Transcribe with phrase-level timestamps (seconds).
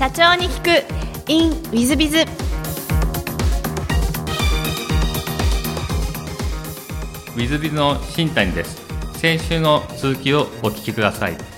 [0.00, 1.30] 社長に聞く。
[1.30, 8.80] In ウィズビズウィズビズの新谷です。
[9.18, 11.49] 先週の続きをお聞きください。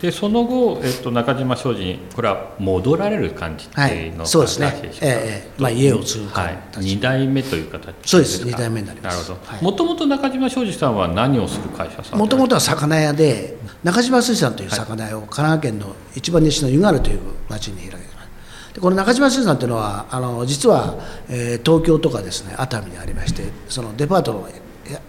[0.00, 4.72] でその後、えっと、中島商事にこれは戻られる感じっていうのはいそうですね。
[5.00, 6.96] ええまあ家を継ぐはい、形。
[6.96, 8.40] 2代目という形そうです。
[8.40, 9.28] か二代目になります。
[9.28, 9.52] なるほど。
[9.52, 9.64] はい。
[9.64, 20.96] もともと中島商事さんは何をする会社さんもともとは魚屋で中島水産という魚屋を神奈川県の一番西の湯河原という町に開きましたでこの中島水産というのはあの実は、
[21.28, 24.48] えー東京とかですね熱海にありましてそのデパートの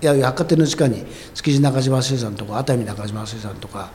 [0.01, 3.91] やや百貨店の地下に築地中島水産とか熱海中島水産とか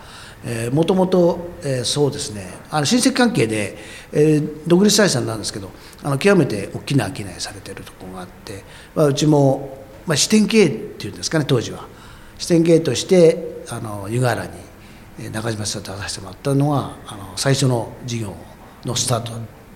[0.73, 1.51] もともと
[1.85, 2.49] そうですね。
[2.71, 3.77] あの親戚関係で、
[4.13, 5.71] えー独立採算なんですけど
[6.03, 11.87] あの極めて大きな商いされてるところがあって、まあ、うちも、まあ、支店経営っていうんですかね当時は。
[12.39, 14.53] 支店経営としてあの湯河原に
[15.21, 18.34] えー中島さんと出させてもらったのはあの最初の事業
[18.84, 19.33] のスタート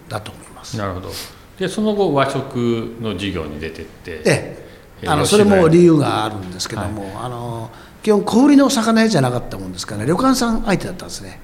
[0.09, 0.77] だと思います。
[0.77, 1.11] なるほど。
[1.59, 4.67] でその後和食の事業に出てってええ、
[5.03, 7.71] えあのそれも理由があるんですけども、あの
[8.07, 11.41] 基本小売りの魚屋じゃなかったもんですから、旅館さん相手だったんですね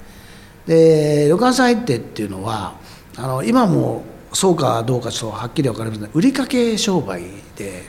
[0.64, 2.74] で旅館さん相手っていうのは
[3.16, 7.24] あの今もそうかどうかちょっとはっきり分かりません売りかけ商売
[7.56, 7.82] で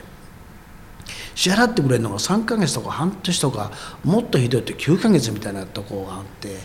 [1.36, 3.70] 支払ってくれるのが3ヶ月とか半年とか
[4.02, 6.56] もっとひどいと9ヶ月みたいなとこがあって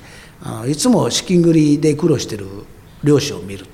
[0.42, 2.48] あのいつも資金繰りで苦労してる
[3.04, 3.68] 漁師を見るっ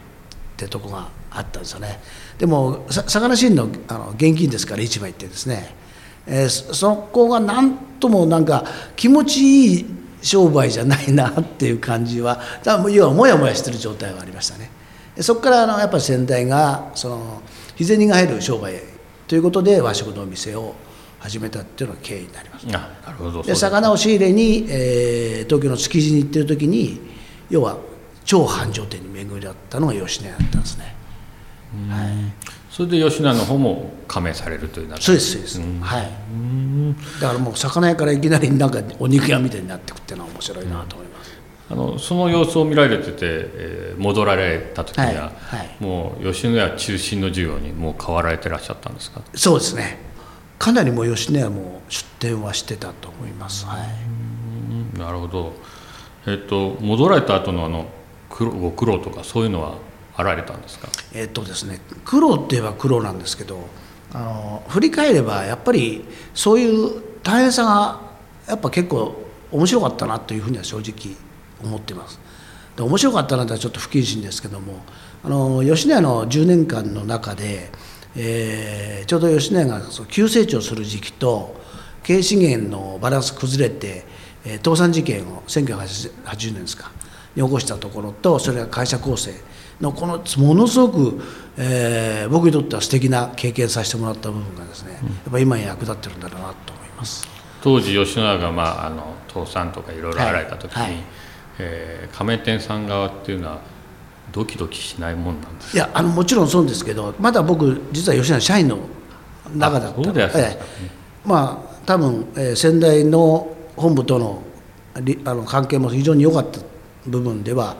[0.58, 2.02] てとこがあったんですよね
[2.38, 5.84] でも魚シーンのあの現金ですから市場行ってですね、
[6.28, 9.86] えーそそこがなんともなんか気持ちいい
[10.22, 14.70] 商売じゃないなっていう感じはだ要はもやもやしてる状態がありましたね。
[15.16, 17.42] でそこからあのやっぱり先代がその
[17.76, 18.73] 日銭が入る商売
[19.28, 20.76] ということで和食のお店を
[21.20, 22.66] 始めたっていうのが経緯になります。
[22.70, 22.72] あ
[23.06, 23.44] なるほど。
[23.44, 27.00] で魚を仕入れに、えー東京の築地に行ってる時に
[27.50, 27.78] 要は
[28.26, 30.96] 超繁盛店に巡り合ったのが吉野家だったんですね
[32.75, 37.22] それで吉野家の方も加盟されるというそうですそうです、はい。
[37.22, 41.31] だからもう魚屋からいきなりなんかお肉屋みたいになってくっていうのは面白いなと思います、
[41.69, 45.13] あのその様子を見られてて、えー戻られた時には、は
[45.56, 45.78] いはい。
[45.80, 49.22] もう吉野家中心の事業にもう変わられてらっしゃったんですか？
[49.36, 49.97] そうですね。
[50.59, 53.88] かなりもう吉野家も出店はしてたと思います、はい。
[54.94, 55.00] うん。
[55.00, 55.53] なるほど。
[56.28, 57.88] えっと戻られた後のあの
[58.30, 59.75] ご苦労とかそういうのは
[60.18, 60.88] あられたんですか？
[61.14, 63.68] えっとですね苦労って言えば苦労なんですけど
[64.14, 68.02] あの振り返ればやっぱりそういう大変さが
[68.48, 69.16] やっぱ結構
[69.52, 71.16] 面白かったなというふうには正直
[71.64, 72.20] 思ってます。
[72.75, 74.84] で面白かったなとはちょっと不謹慎ですけども
[75.24, 77.70] あの吉野家の10年間の中で、
[78.16, 81.56] えーちょうど吉野家が急成長する時期と
[82.04, 84.06] 経営資源のバランス崩れて、
[84.46, 86.92] えー倒産事件を1980年ですか
[87.36, 89.31] に起こしたところとそれが会社構成。
[89.81, 91.22] のこのものすごく、
[91.58, 95.00] えー僕にとっては素敵な経験させてもらった部分がですね、や
[95.30, 97.28] っぱ今に役立ってるんだろうなと思います。
[97.62, 101.03] 当時吉野家が、まあ、あの倒産とかいろいろあられた時に、はいはい。
[101.59, 103.59] えー加盟店さん側っていうのは
[104.31, 108.80] ドキドキしないもんなんですいやあのもちろんそうですけどまだ僕実は吉野家社員の
[109.56, 110.59] 中だったあそうでええ。
[111.25, 114.42] まあ多分、えー先代の本部との
[115.02, 116.59] りあの関係も非常に良かった
[117.07, 117.75] 部分では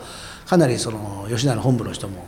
[0.45, 2.25] かなりその吉野家の本部の人も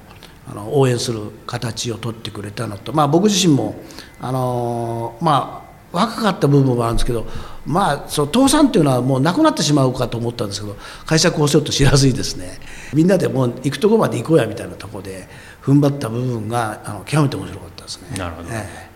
[0.50, 3.75] あの応援する形を取ってくれたのと、まあ、僕自身も
[4.19, 7.25] あのまあ若かった部分もあるんですけど
[7.66, 12.59] まあその倒産っていうのはもうなくなってしまうかと思ったんですけど会社構成と知らずにですね
[12.94, 15.28] みんなでもう行くとこまで行こうやみたいなところで
[15.61, 18.17] 踏ん張った部分があの極めて面白かったですね。
[18.17, 18.88] なるほどえ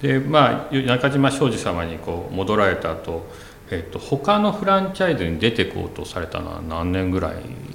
[0.00, 3.26] でまあ中島庄司様にこう戻られた後、
[3.70, 7.34] えっと他のフランチャイズに出てこうとされたのは何年ぐらい？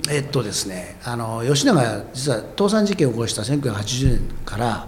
[0.09, 4.87] えっとですねあの吉永が実は倒産事件を起こした1980年から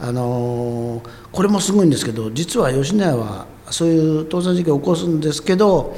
[0.00, 5.96] あのこれもすごいんですけど実は吉永はそういう倒産事件を起こすんですけど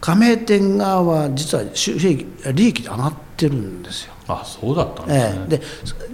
[0.00, 4.14] 加盟店側は実は収益利益で上がってるんですよ。
[4.28, 5.62] あそうだったんですね、ええ、で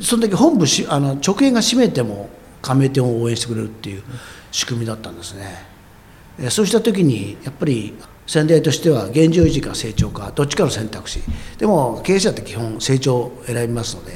[0.01, 2.29] そその時本部しあの直営が閉めても
[2.61, 4.03] 加盟店を応援してくれるっていう
[4.51, 5.71] 仕組みだったんですね、えー
[6.49, 7.95] そうした時にやっぱり
[8.27, 11.21] 先代としては現状維持か成長かどっちかの選択肢。
[11.59, 14.13] でも経営者って基本成長を選びますので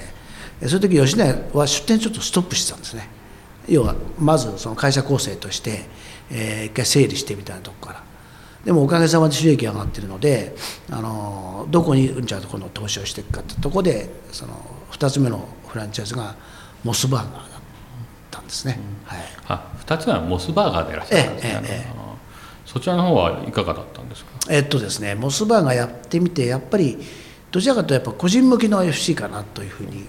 [0.63, 3.09] えーそういう時吉野家は出店ちょっとストップしてたんですね。
[3.69, 5.85] 要はまずその会社構成として、
[6.31, 8.03] えー一回整理してみたいなとこから。
[8.65, 10.55] でもおかげさまで収益が上がってるので、
[10.91, 14.55] あのどこにじゃあこの投資をしていくかってとこでその
[14.93, 16.35] 2つ目のフランチャイズが
[16.83, 17.61] モスバーガーだっ
[18.31, 22.04] たんですね、はい、あ2つはモスバーガーでいらっしゃったんですね、ええええ
[22.67, 24.31] そちらの方はいかがだったんですか？
[24.51, 26.99] えっとですねモスバーガーやってみてやっぱり
[27.51, 30.07] どちらかというとやっぱ個人向きの FC かなというふうに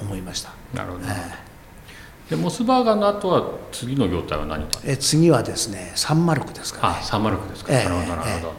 [0.00, 0.50] 思いました。
[0.74, 1.04] なるほど、
[2.30, 6.94] でモスバーガーの後は次の業態は何だえ次はですねサンマルクですかね。
[7.00, 8.38] あサンマルクですか、ええなるほどなるほど、え。
[8.40, 8.54] うん。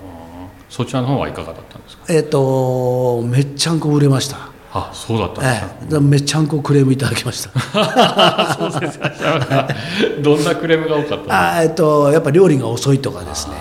[0.69, 2.03] そちらの方はいかがだったんですか？
[2.13, 8.55] えっ、とめっちゃんこ売れましたあそうだったええ、めっちゃんこクレームいただきました。
[8.55, 9.09] そうですね
[10.21, 13.55] どんなクレームが多かったあえっ、とやっぱ料理が遅いとかですね。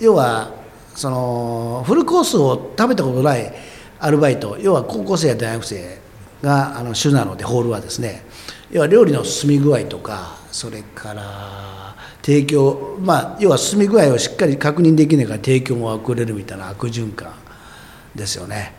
[0.00, 0.50] 要は
[0.96, 3.54] そのフルコースを食べたことない
[4.00, 5.98] アルバイト要は高校生や大学生
[6.42, 8.24] があの主なのでホールはですね。
[8.72, 17.32] 要は料理の進み具合とかそれから提供まあ要は進み具合をしっかり確認できないから提供も遅れるみたいな悪循環
[18.16, 18.72] ですよね、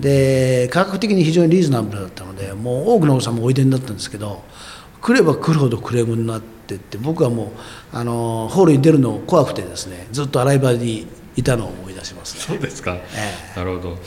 [0.00, 4.42] で価格的に非常にリーズナブルだったのでもう多くのお客さんもおいでになったんですけど
[5.00, 7.52] 来れば来るほどクレームになってって僕はも
[7.92, 11.06] うあのホールに出るの怖くてですねずっと洗い場に
[11.36, 12.40] いたのを思い出しますね。
[12.40, 13.02] そうですか、え
[13.56, 13.98] なるほど。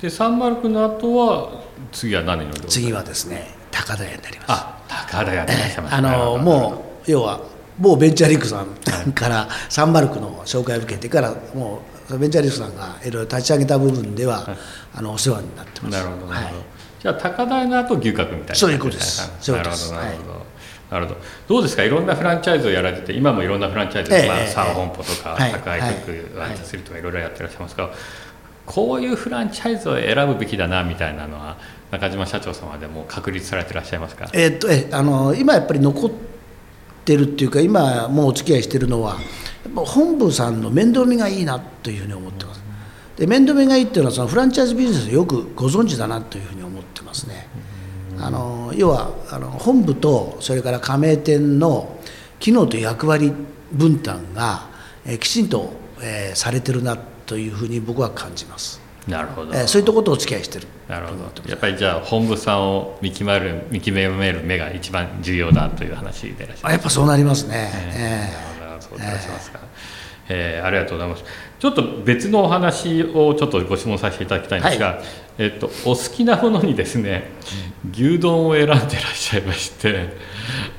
[0.00, 4.46] でサンマルクの後は次は何の業態次はですね高田屋になります。
[4.48, 5.94] あ高田屋でいらっしゃいます。
[5.94, 7.40] あのもう要は
[7.78, 8.64] 某ベンチャーリックさ
[9.06, 14.56] んからサンマルクの紹介を受けてからもうベンチャーリックさんがいろいろ立ち上げた部分では、
[14.94, 15.92] あのお世話になってます。
[15.92, 16.64] なるほどなるほど、はい。
[17.02, 19.50] じゃあ高台の後牛角みたいなそういうことです。
[19.50, 20.46] なるほどなるほど、
[20.90, 21.20] なるほど。
[21.48, 21.84] どうですか？
[21.84, 27.90] いろんなフランチャイズをやられてて今もいろんなフランチャイズ、まあ、ええええサー本舗とか、はい高いクックワンツースリーとかいろいろやってらっしゃいますが、
[28.66, 31.56] こういうフランチャイズを選ぶべきだなみたいなのは
[31.90, 34.28] 中島社長様でも確立されてらっしゃいますか？
[34.32, 36.10] えーっとえあの今やっぱり残っ
[37.04, 39.18] てるっていうか今もうお付き合いしてるのはや
[39.70, 42.62] っぱ本部さんの面倒見がいいなというふうに思ってます。
[43.16, 47.46] で面倒見がいいっていうのはそのフランチャイズビジネスをよくご存知だなというふうに思ってますね。
[48.18, 51.96] あの要はあの本部とそれから加盟店の
[52.38, 53.32] 機能と役割
[53.72, 54.68] 分担が、
[55.06, 60.66] えーきちんと、えーされてるなというふうに僕は感じます、なるほど、えーそういうところとお付き合いしてる。
[60.88, 61.48] なるほど。
[61.48, 68.51] やっぱりじゃあ本部さんを見極める見極める目が一番重要だという話でいらっしゃいますあやっぱそうなりますね、ええー
[68.98, 69.60] なるほどそういらっしますか、
[70.28, 71.24] えーありがとうございます。
[71.58, 75.00] ちょっと別のお話をちょっとご質問させていただきたいんですが、
[75.38, 77.30] えっと、お好きなものにですね
[77.92, 80.08] 牛丼を選んでらっしゃいまして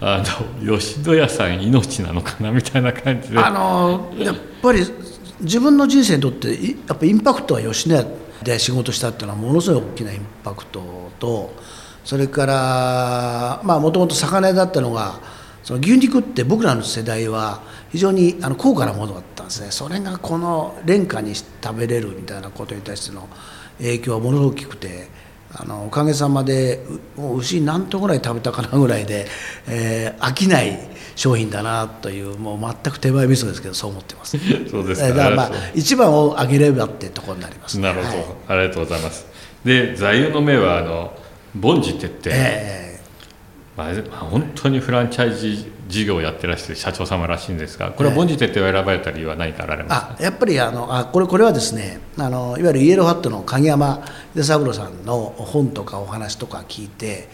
[0.02, 0.22] あ
[0.62, 3.40] の吉野家さん命なのかなみたいな感じで。
[3.40, 4.82] あのやっぱり
[5.40, 8.06] 自分の人生にとっていやっぱインパクトは吉野家
[8.44, 11.54] で仕事したっていうのはものすごい大きなインパクトと
[12.04, 15.20] それからまあもともと魚屋だったのが
[15.64, 19.72] その牛肉って僕らの世代は非常にあの高価なものだったんですね。
[19.72, 23.30] それがこの廉価に食べれるみたいなことに対しての
[23.78, 25.08] 影響はものすごく大きくて
[25.56, 26.84] あのおかげさまで
[27.18, 29.28] うもう牛何頭ぐらい食べたかなぐらいで、
[29.68, 30.80] えー飽きない
[31.16, 34.38] 商品だなというもう全く手前味噌ですけどそう思ってます。
[34.70, 35.08] そうですか。
[35.08, 38.26] えーだからまあ一番を上げればってところになります、なるほど、はい。
[38.48, 39.28] ありがとうございます。
[39.64, 41.14] で座右の銘はあの
[41.62, 42.83] 凡事徹底、えまあ、
[43.76, 54.06] まあ本当にフランチャイズ事業をやってらっしゃる社長様らしいんですがこれは凡事徹底を選ばれた理由は何かあられますか、あやっぱりあのあこれこれはですねあのいわゆるイエローハットの影山
[54.36, 57.28] 秀三郎さんの本とかお話とか聞いて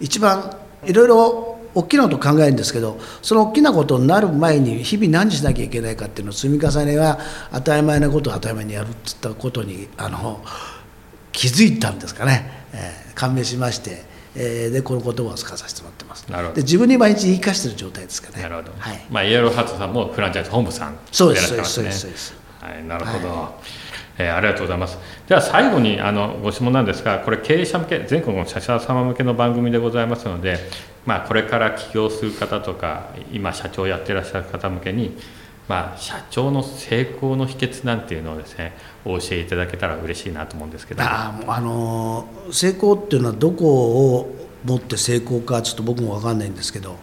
[0.00, 7.18] 一番いろいろ大きなこと考えるんですけどその大きなことになる前に日々何しなきゃいけないかっていうのを積み重ねは
[7.52, 10.42] 当たり前なことを当たり前にやるっていったことにあの
[11.32, 14.04] 気づいたんですかね、えー感銘しまして、
[14.36, 16.26] えーでこの言葉を使わさせてもらってます。
[16.30, 16.56] なるほど。
[16.56, 18.42] で自分に毎日言い聞かせてる状態ですかね。
[18.42, 22.34] なるほど、はい、まあ、イエローハットさんもフランチャイズ本部さんそうですそうですそうですそうです。
[22.60, 23.54] はい、なるほど、
[24.18, 24.98] えーありがとうございます。
[25.28, 30.58] では最後にあのご質問なんですがこれ経営者向け全国の社長様向けの番組でございますので、
[31.06, 35.16] まあ、これから起業する方とか今社長をやっていらっしゃる方向けに、
[35.68, 41.02] まあ、社長の成功の秘訣なんていうのをですねお教えいただけたら嬉しいなと思うんですけど。
[41.02, 44.34] ああのー成功っていうのはどこを
[44.64, 46.96] もって成功かちょっと僕も分かんないんですけど。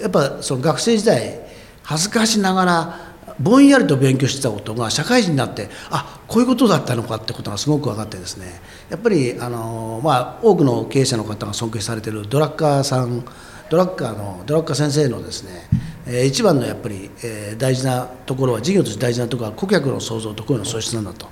[0.00, 1.40] やっぱその学生時代
[1.82, 8.60] 恥ずかしながらぼんやりと勉強してたことが社会人になってあこういうことだったのかってことがすごく分かってですね。
[8.88, 13.24] やっぱりあのー、まあ、多くの経営者の方が尊敬されてるドラッカーさん
[13.70, 15.68] ドラッカーのドラッカー先生のですね、
[16.10, 21.28] えー一番のやっぱり、えー大事なところは事業として大事なところは顧客の創造と声の創出なんだと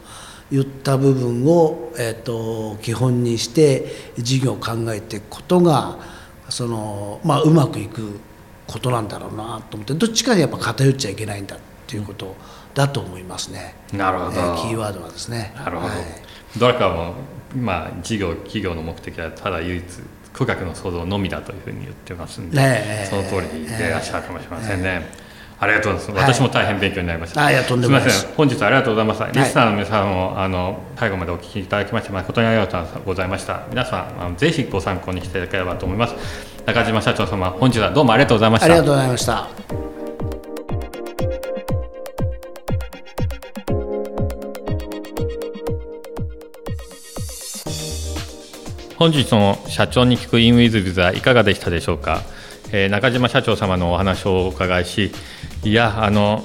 [0.50, 5.98] 言った部分を、えー、と基本にして事業を考えていくことが
[6.48, 8.20] その、まあ、うまくいく
[8.66, 12.36] ことなんだろうなと思ってどっちかにやっぱ偏っちゃいけないんだっていうこと
[12.74, 15.52] だと思いますね、なるほど、えーキーワードはですね。
[15.56, 16.58] なるほど、はい。
[16.58, 17.14] どれかも
[17.56, 19.84] まあ事業企業の目的はただ唯一
[20.38, 25.02] 顧客の創造のみだというふうに言ってますんで、ねえその通りでいらっしゃるかもしれませんね、
[25.58, 26.34] ありがとうございます。
[26.34, 27.44] 私も大変勉強になりました。
[27.44, 28.28] あ、いや、とんでもないです。
[28.36, 29.32] 本日はありがとうございます。
[29.32, 33.62] リスナーの皆さんも、あの、最後までお聞きいただきまして、誠にありがとうございました。
[33.70, 36.14] 皆さん、あのぜひご参考にしていただければと思います。
[36.64, 38.66] 中島社長様、本日はどうもありがとうございました。
[38.66, 39.97] ありがとうございました。
[48.98, 52.22] 本日の社長に聞くインウィズビズはいかがでしたでしょうか、
[52.72, 55.12] えー、中島社長様のお話をお伺いし
[55.62, 56.42] いやあの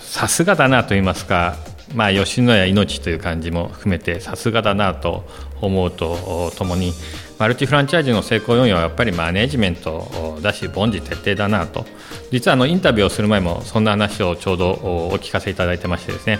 [0.00, 1.54] さすがだなと言いますか
[1.94, 5.24] まあ、吉野家命という感じも含めてさすがだなと
[5.60, 6.92] 思うとともに
[7.38, 11.84] マルチフランチャイズの成功要因はやっぱりマネジメントだし凡事徹底だなと。
[12.30, 16.38] 実はあのインタビューをする前もそんな話をちょうどお聞かせいただいてましてですね。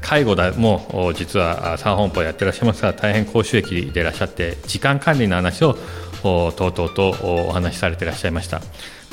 [0.00, 5.76] 介護だも実は3本舗やってらっしゃいますが大変高収益でいらっしゃって時間管理の話を
[6.22, 8.60] とうとうとお話しされていらっしゃいました。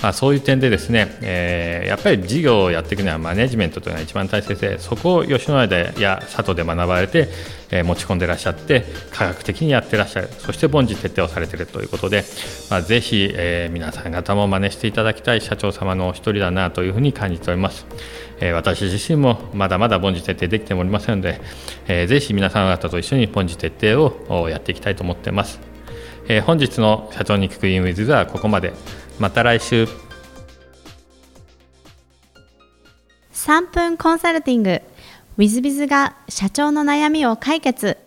[0.02, 7.30] まあ、そういう点でですね、えー、やっぱり事業をやっていくにはマネジメントというのが一番大切でそこを吉野家や佐藤で学ばれて、
[7.72, 10.28] えー、持ち込んでいらっしゃって科学的にやってらっしゃる。
[10.28, 12.24] そして凡事徹底をされているということで、
[12.70, 17.86] まあ、ぜひ、えー、皆さん方も真似していただきたい社長様のお一人だなというふうに感じております、
[18.40, 21.40] え私自身もまだまだ凡事徹底できておりませんので、
[21.88, 25.75] えぜひ皆さん方と一緒に凡事徹底をやっていきたいと思っています。
[26.28, 28.74] えー、本日の社長に聞くインウィズはここまで。
[29.20, 29.88] また来週。
[33.34, 34.82] 3分コンサルティング。
[35.38, 37.98] i z b i z が社長の悩みを解決。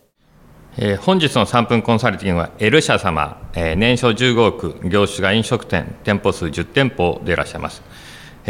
[0.78, 7.82] えー、本日の3分コンサルティングは L 社様、えー、年商15億業種が飲食店店舗数10店舗でいらっしゃいます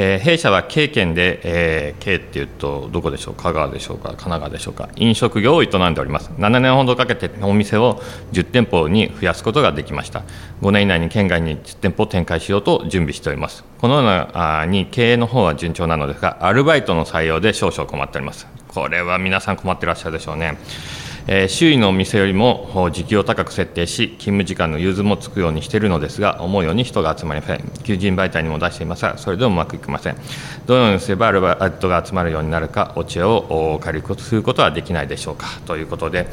[0.00, 6.30] えー、弊社は経験で、えー、経っていうとどこでしょう香川でしょうか神奈川でしょうか飲食業を営んでおります。
[6.38, 8.00] 7年ほどかけてお店を
[8.30, 10.22] 10店舗に増やすことができました。
[10.62, 13.64] 5年以内に県外に10店舗を展開しようと準備しております。
[13.80, 18.46] このようなあに経営の方は順調なのですがアルバイトの採用で少々困っております。
[18.68, 20.58] これは皆さん困ってらっしゃるでしょうね。
[21.30, 27.70] え、周囲のお店よりも時給を高く設定し、勤務時間の融通もつくようにしているのですが、思うように人が集まりません。
[27.84, 30.16] 求人媒体にも出していますが、それでもうまくいきません。
[30.64, 36.28] どのようにすればアルバイトが集まるようになるか、お知恵を借りすることはできないでしょうかということで、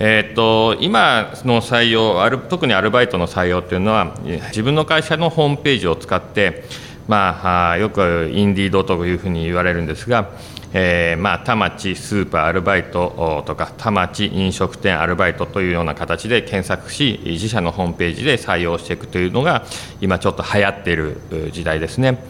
[0.00, 4.16] えー、っと今の採用ある、特にアルバイトの採用というのは、
[4.48, 6.64] 自分の会社のホームページを使って、
[7.06, 10.30] まあ、よくインディードというふうに言われるんですが、
[10.72, 19.64] えー、まあ、田町スーパーアルバイトとか、田町飲食店アルバイトというような形で検索し、自社のホームページで採用していくというのが、
[20.00, 21.20] 今ちょっと流行っている
[21.52, 22.22] 時代ですね。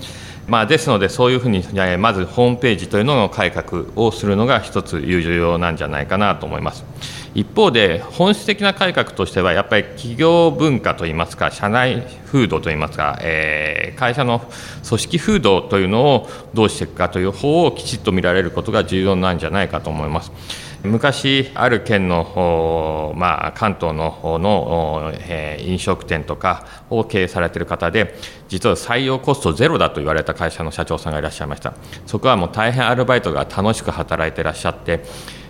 [0.49, 1.63] まあ、ですので、そういうふうに、
[1.99, 6.85] まずホームページというのの改革をするのが一つ重要なんじゃないかなと思います。
[7.35, 14.41] 一方で、本質的な改革としては、やっぱり企業文化といいますか、社内風土といいますか、えー、会社の
[14.87, 20.33] 組織風土というのをどうしていくかという方をきちっと見られることが重要なんじゃないかと思います。
[20.83, 28.17] 昔、ある県の、まあ、関東の方の、えー、飲食店とかを経営されている方で、
[28.49, 31.75] 実は採用コストゼロだと言われた会社の社長さんがいらっしゃいました。
[32.07, 35.05] そこはもう大変アルバイトが楽しく働いていらっしゃって、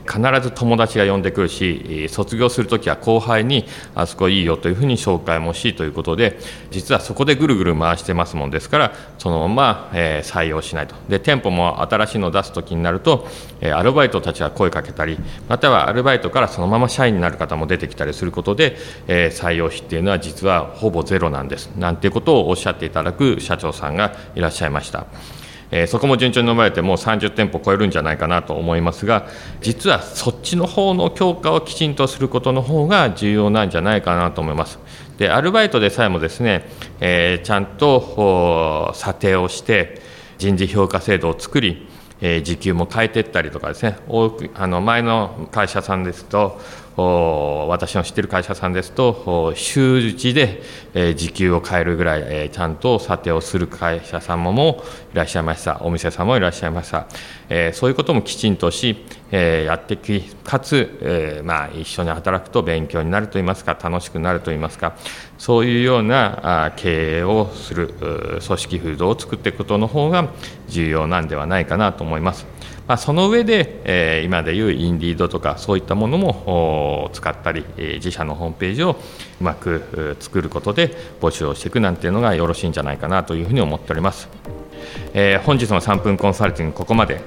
[0.06, 6.38] 必ず友達が呼んでくるし卒業するときは後輩にあそこいいよというふうに紹介もしということで
[6.70, 13.26] 実はそこでぐるぐる回してますもんですからそのまま、え、採用しないとで店舗も新しいのを出すときになると、
[13.60, 18.76] え、アルバイトたちが声かけたりまたはアルバイトからそのまま社員になる方も出てきたりすることで、
[19.08, 25.06] え、採用費っていうのは実はほぼゼロなんですなんていうことをおっしゃっていただく社長さんがいらっしゃいました。
[25.70, 29.28] えー、そこも順調に伸ばれてもう30店舗超えるんじゃないかなと思いますが
[29.60, 34.78] 実はそっちの方の強化をきちんとすることの方が重要なんじゃないかなと思います。
[35.18, 36.64] でアルバイトでさえもですね、
[37.00, 40.00] えー、ちゃんと査定をして
[40.38, 41.86] 人事評価制度を作り
[42.20, 46.60] えー、時給も変えていったりとかですね多くあの前の会社さんですと
[46.96, 50.62] 私の知ってる会社さんですと週次で、
[51.14, 54.82] 時給を変えるぐらい、ちゃんと査定をする会社さんも
[55.14, 57.06] いらっしゃいましたお店さんもいらっしゃいました、
[57.72, 64.96] そういうこともきちんとし、やってきかつ、まあ、一緒に働くと勉強になるといいますか楽しくなるといいますか
[65.38, 70.28] そういうような経営をする組織風土を作っていくことの方が
[70.68, 72.46] 重要なんではないかなと思います。
[72.90, 78.96] まあ、その上で、えー、今でいうインディードとかそういったものも使ったり、えー、自社のホームページを
[79.40, 80.88] うまく作ることで
[81.20, 84.28] 募集をしていくなんていうのがよろしいんじゃないかなというふうに思っております。
[85.14, 87.20] えー、本日の3分コンサルティングここまで。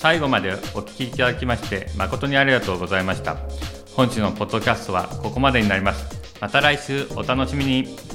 [0.00, 3.36] 最後までお聞きいただきまして誠にありがとうございました。
[3.94, 6.20] 本日のポッドキャストはここまでになります。
[6.40, 8.11] また来週お楽しみに。